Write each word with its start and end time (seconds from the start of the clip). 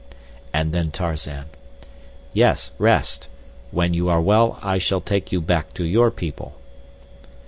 And 0.51 0.73
then 0.73 0.89
Tarzan: 0.89 1.45
Yes, 2.33 2.71
rest. 2.79 3.27
When 3.69 3.93
you 3.93 4.09
are 4.09 4.19
well 4.19 4.57
I 4.63 4.79
shall 4.79 4.99
take 4.99 5.31
you 5.31 5.39
back 5.41 5.75
to 5.75 5.83
your 5.83 6.09
people. 6.09 6.57